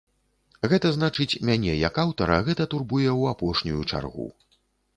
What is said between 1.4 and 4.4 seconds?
мяне, як аўтара, гэта турбуе ў апошнюю чаргу.